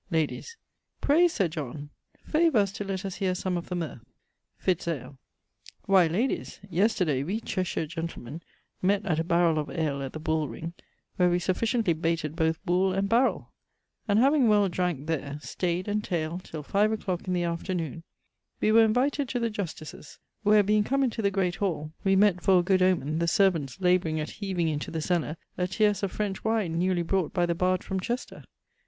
Ladyes. 0.09 0.57
Pray, 0.99 1.27
Sir 1.27 1.47
John, 1.47 1.91
favour 2.23 2.57
us 2.57 2.71
to 2.71 2.83
let 2.83 3.05
us 3.05 3.17
heare 3.17 3.35
some 3.35 3.55
of 3.55 3.69
the 3.69 3.75
mirth. 3.75 4.01
Fitz 4.57 4.87
ale. 4.87 5.19
Why, 5.85 6.07
ladies, 6.07 6.59
yesterday 6.71 7.21
we 7.21 7.39
Cheshire 7.39 7.85
gentlemen 7.85 8.41
mett 8.81 9.05
at 9.05 9.19
a 9.19 9.23
barrell 9.23 9.59
of 9.59 9.69
ale 9.69 10.01
at 10.01 10.13
the 10.13 10.19
bull 10.19 10.49
ring 10.49 10.73
where 11.17 11.29
we 11.29 11.37
sufficiently 11.37 11.93
bayted 11.93 12.35
both 12.35 12.65
bull 12.65 12.93
and 12.95 13.09
barrell; 13.09 13.51
and 14.07 14.17
having 14.17 14.49
well 14.49 14.67
dranke 14.67 15.05
there, 15.05 15.37
staved 15.39 15.87
and 15.87 16.03
tayled, 16.03 16.43
till 16.45 16.63
5 16.63 16.93
a 16.93 16.97
clock 16.97 17.29
i' 17.29 17.31
th' 17.31 17.43
afternoon, 17.45 18.01
wee 18.59 18.71
were 18.71 18.83
invited 18.83 19.29
to 19.29 19.37
the 19.39 19.51
Justice's; 19.51 20.17
where 20.41 20.63
being 20.63 20.83
come 20.83 21.03
into 21.03 21.21
the 21.21 21.29
great 21.29 21.57
hall 21.57 21.91
wee 22.03 22.15
mett 22.15 22.41
for 22.41 22.57
a 22.57 22.63
good 22.63 22.81
omen 22.81 23.19
the 23.19 23.27
servants 23.27 23.79
labouring 23.79 24.19
at 24.19 24.31
heaving 24.41 24.67
into 24.67 24.89
the 24.89 24.99
cellar 24.99 25.37
a 25.59 25.67
teirce 25.67 26.01
of 26.01 26.11
French 26.11 26.43
wine, 26.43 26.79
newly 26.79 27.03
brought 27.03 27.31
by 27.33 27.45
the 27.45 27.53
barge 27.53 27.83
from 27.83 27.99
Chester. 27.99 28.43